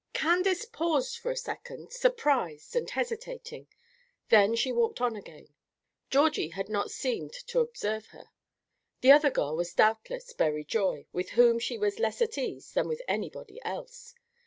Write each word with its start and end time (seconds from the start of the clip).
CANDACE 0.15 0.65
paused 0.65 1.19
for 1.19 1.29
a 1.29 1.35
second, 1.37 1.93
surprised 1.93 2.75
and 2.75 2.89
hesitating; 2.89 3.67
then 4.29 4.55
she 4.55 4.71
walked 4.71 4.99
on 4.99 5.15
again. 5.15 5.53
Georgie 6.09 6.47
had 6.47 6.69
not 6.69 6.89
seemed 6.89 7.33
to 7.33 7.59
observe 7.59 8.07
her. 8.07 8.31
The 9.01 9.11
other 9.11 9.29
girl 9.29 9.55
was 9.55 9.75
doubtless 9.75 10.33
Berry 10.33 10.63
Joy, 10.63 11.05
with 11.13 11.29
whom 11.37 11.59
she 11.59 11.77
was 11.77 11.99
less 11.99 12.19
at 12.19 12.35
ease 12.35 12.71
than 12.71 12.87
with 12.87 13.03
anybody 13.07 13.61
else. 13.63 14.15